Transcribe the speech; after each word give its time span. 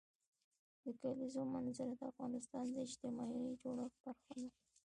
د 0.83 0.85
کلیزو 1.01 1.41
منظره 1.53 1.93
د 1.99 2.01
افغانستان 2.11 2.65
د 2.71 2.75
اجتماعي 2.87 3.43
جوړښت 3.61 3.97
برخه 4.05 4.33
ده. 4.41 4.49